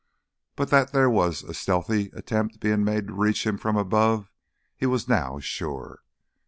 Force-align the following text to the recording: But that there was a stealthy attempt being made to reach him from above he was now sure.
But 0.55 0.71
that 0.71 0.93
there 0.93 1.11
was 1.11 1.43
a 1.43 1.53
stealthy 1.53 2.07
attempt 2.15 2.59
being 2.59 2.83
made 2.83 3.05
to 3.05 3.13
reach 3.13 3.45
him 3.45 3.59
from 3.59 3.77
above 3.77 4.31
he 4.75 4.87
was 4.87 5.07
now 5.07 5.37
sure. 5.37 6.01